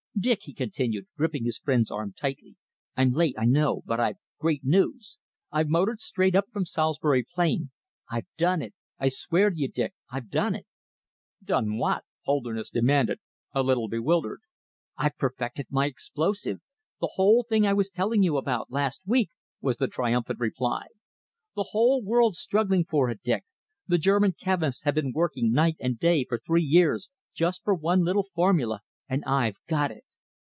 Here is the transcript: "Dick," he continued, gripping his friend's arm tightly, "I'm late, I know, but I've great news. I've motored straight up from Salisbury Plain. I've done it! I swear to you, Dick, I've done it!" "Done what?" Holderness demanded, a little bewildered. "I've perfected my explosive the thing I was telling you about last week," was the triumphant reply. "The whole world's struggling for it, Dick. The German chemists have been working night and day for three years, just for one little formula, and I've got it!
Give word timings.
"Dick," 0.19 0.41
he 0.43 0.53
continued, 0.53 1.07
gripping 1.17 1.45
his 1.45 1.57
friend's 1.57 1.89
arm 1.89 2.13
tightly, 2.13 2.55
"I'm 2.95 3.11
late, 3.11 3.33
I 3.39 3.45
know, 3.45 3.81
but 3.87 3.99
I've 3.99 4.17
great 4.37 4.63
news. 4.63 5.17
I've 5.51 5.67
motored 5.67 5.99
straight 5.99 6.35
up 6.35 6.45
from 6.51 6.63
Salisbury 6.63 7.23
Plain. 7.27 7.71
I've 8.07 8.27
done 8.37 8.61
it! 8.61 8.75
I 8.99 9.07
swear 9.07 9.49
to 9.49 9.57
you, 9.57 9.67
Dick, 9.67 9.95
I've 10.11 10.29
done 10.29 10.53
it!" 10.53 10.67
"Done 11.43 11.75
what?" 11.79 12.03
Holderness 12.25 12.69
demanded, 12.69 13.17
a 13.53 13.63
little 13.63 13.87
bewildered. 13.87 14.41
"I've 14.95 15.17
perfected 15.17 15.67
my 15.71 15.87
explosive 15.87 16.59
the 16.99 17.43
thing 17.49 17.65
I 17.65 17.73
was 17.73 17.89
telling 17.89 18.21
you 18.21 18.37
about 18.37 18.69
last 18.69 19.01
week," 19.07 19.31
was 19.59 19.77
the 19.77 19.87
triumphant 19.87 20.37
reply. 20.39 20.85
"The 21.55 21.69
whole 21.71 22.03
world's 22.03 22.37
struggling 22.37 22.85
for 22.85 23.09
it, 23.09 23.23
Dick. 23.23 23.43
The 23.87 23.97
German 23.97 24.33
chemists 24.39 24.83
have 24.83 24.93
been 24.93 25.13
working 25.13 25.51
night 25.51 25.77
and 25.79 25.97
day 25.97 26.25
for 26.29 26.37
three 26.37 26.61
years, 26.63 27.09
just 27.33 27.63
for 27.63 27.73
one 27.73 28.03
little 28.03 28.27
formula, 28.35 28.81
and 29.09 29.25
I've 29.25 29.57
got 29.67 29.89
it! 29.89 30.05